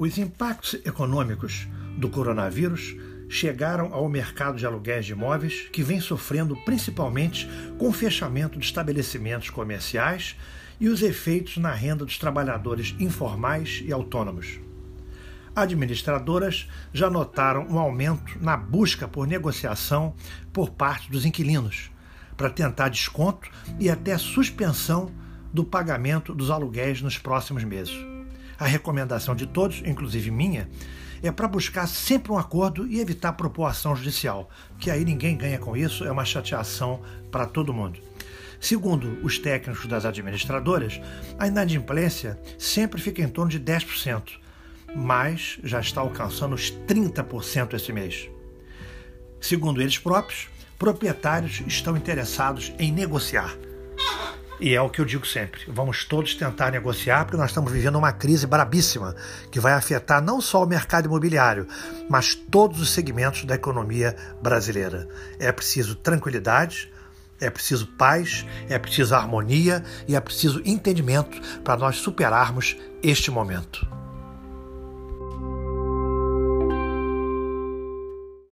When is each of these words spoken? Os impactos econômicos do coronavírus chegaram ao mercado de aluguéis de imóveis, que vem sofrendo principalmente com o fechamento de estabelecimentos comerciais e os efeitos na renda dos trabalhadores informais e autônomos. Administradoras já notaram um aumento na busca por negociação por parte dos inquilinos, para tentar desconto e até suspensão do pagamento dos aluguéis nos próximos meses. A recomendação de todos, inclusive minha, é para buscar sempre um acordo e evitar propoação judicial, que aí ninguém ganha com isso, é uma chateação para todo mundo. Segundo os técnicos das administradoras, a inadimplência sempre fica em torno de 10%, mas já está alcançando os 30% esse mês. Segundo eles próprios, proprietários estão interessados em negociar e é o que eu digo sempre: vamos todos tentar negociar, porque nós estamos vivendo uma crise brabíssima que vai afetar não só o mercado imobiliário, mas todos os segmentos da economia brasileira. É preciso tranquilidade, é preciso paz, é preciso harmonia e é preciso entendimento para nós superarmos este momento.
Os 0.00 0.16
impactos 0.16 0.80
econômicos 0.86 1.68
do 1.98 2.08
coronavírus 2.08 2.96
chegaram 3.28 3.92
ao 3.92 4.08
mercado 4.08 4.56
de 4.56 4.64
aluguéis 4.64 5.04
de 5.04 5.12
imóveis, 5.12 5.68
que 5.70 5.82
vem 5.82 6.00
sofrendo 6.00 6.56
principalmente 6.64 7.46
com 7.76 7.90
o 7.90 7.92
fechamento 7.92 8.58
de 8.58 8.64
estabelecimentos 8.64 9.50
comerciais 9.50 10.36
e 10.80 10.88
os 10.88 11.02
efeitos 11.02 11.58
na 11.58 11.74
renda 11.74 12.06
dos 12.06 12.16
trabalhadores 12.16 12.96
informais 12.98 13.82
e 13.84 13.92
autônomos. 13.92 14.58
Administradoras 15.54 16.66
já 16.94 17.10
notaram 17.10 17.66
um 17.68 17.78
aumento 17.78 18.38
na 18.40 18.56
busca 18.56 19.06
por 19.06 19.26
negociação 19.26 20.14
por 20.50 20.70
parte 20.70 21.10
dos 21.10 21.26
inquilinos, 21.26 21.90
para 22.38 22.48
tentar 22.48 22.88
desconto 22.88 23.50
e 23.78 23.90
até 23.90 24.16
suspensão 24.16 25.12
do 25.52 25.62
pagamento 25.62 26.34
dos 26.34 26.50
aluguéis 26.50 27.02
nos 27.02 27.18
próximos 27.18 27.64
meses. 27.64 28.19
A 28.60 28.66
recomendação 28.66 29.34
de 29.34 29.46
todos, 29.46 29.82
inclusive 29.86 30.30
minha, 30.30 30.68
é 31.22 31.32
para 31.32 31.48
buscar 31.48 31.86
sempre 31.86 32.30
um 32.30 32.36
acordo 32.36 32.86
e 32.86 33.00
evitar 33.00 33.32
propoação 33.32 33.96
judicial, 33.96 34.50
que 34.78 34.90
aí 34.90 35.02
ninguém 35.02 35.34
ganha 35.34 35.58
com 35.58 35.74
isso, 35.74 36.04
é 36.04 36.12
uma 36.12 36.26
chateação 36.26 37.00
para 37.30 37.46
todo 37.46 37.72
mundo. 37.72 37.98
Segundo 38.60 39.18
os 39.24 39.38
técnicos 39.38 39.86
das 39.86 40.04
administradoras, 40.04 41.00
a 41.38 41.46
inadimplência 41.46 42.38
sempre 42.58 43.00
fica 43.00 43.22
em 43.22 43.28
torno 43.28 43.50
de 43.50 43.58
10%, 43.58 44.32
mas 44.94 45.58
já 45.64 45.80
está 45.80 46.02
alcançando 46.02 46.54
os 46.54 46.70
30% 46.70 47.72
esse 47.72 47.94
mês. 47.94 48.28
Segundo 49.40 49.80
eles 49.80 49.96
próprios, 49.96 50.48
proprietários 50.78 51.62
estão 51.66 51.96
interessados 51.96 52.74
em 52.78 52.92
negociar 52.92 53.56
e 54.60 54.74
é 54.74 54.80
o 54.80 54.90
que 54.90 55.00
eu 55.00 55.04
digo 55.04 55.26
sempre: 55.26 55.62
vamos 55.68 56.04
todos 56.04 56.34
tentar 56.34 56.70
negociar, 56.70 57.24
porque 57.24 57.36
nós 57.36 57.50
estamos 57.50 57.72
vivendo 57.72 57.96
uma 57.96 58.12
crise 58.12 58.46
brabíssima 58.46 59.16
que 59.50 59.58
vai 59.58 59.72
afetar 59.72 60.22
não 60.22 60.40
só 60.40 60.62
o 60.62 60.66
mercado 60.66 61.06
imobiliário, 61.06 61.66
mas 62.08 62.34
todos 62.34 62.80
os 62.80 62.90
segmentos 62.90 63.44
da 63.44 63.54
economia 63.54 64.14
brasileira. 64.42 65.08
É 65.38 65.50
preciso 65.50 65.94
tranquilidade, 65.94 66.92
é 67.40 67.48
preciso 67.48 67.86
paz, 67.86 68.46
é 68.68 68.78
preciso 68.78 69.14
harmonia 69.14 69.82
e 70.06 70.14
é 70.14 70.20
preciso 70.20 70.60
entendimento 70.64 71.40
para 71.62 71.76
nós 71.76 71.96
superarmos 71.96 72.76
este 73.02 73.30
momento. 73.30 73.89